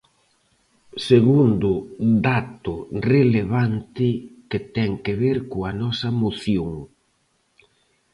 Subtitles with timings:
[1.09, 1.69] Segundo
[2.27, 2.73] dato
[3.11, 4.07] relevante
[4.49, 6.71] que ten que ver coa nosa moción.